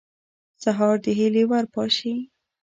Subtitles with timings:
[0.63, 2.13] سهار د هیلې ور پاشي.